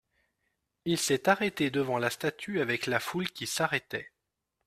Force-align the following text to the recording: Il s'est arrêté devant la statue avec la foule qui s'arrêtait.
Il 0.85 0.97
s'est 0.97 1.29
arrêté 1.29 1.69
devant 1.69 1.99
la 1.99 2.09
statue 2.09 2.59
avec 2.59 2.87
la 2.87 2.99
foule 2.99 3.29
qui 3.29 3.45
s'arrêtait. 3.45 4.09